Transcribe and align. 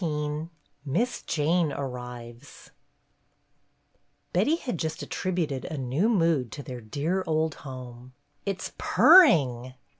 XIV 0.01 0.49
MISS 0.83 1.21
JANE 1.21 1.71
ARRIVES 1.71 2.71
B 4.33 4.39
etty 4.39 4.55
had 4.55 4.79
just 4.79 5.03
attributed 5.03 5.65
a 5.65 5.77
new 5.77 6.09
mood 6.09 6.51
to 6.53 6.63
their 6.63 6.81
dear 6.81 7.23
old 7.27 7.53
home." 7.61 8.13
It 8.47 8.63
's 8.63 8.71
purring 8.79 9.75